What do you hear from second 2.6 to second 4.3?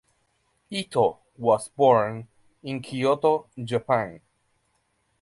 in Kyoto, Japan.